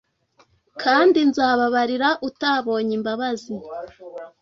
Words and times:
kandi 0.81 1.19
nzababarira 1.29 2.09
utabonye 2.29 2.91
imbabazi. 2.99 3.53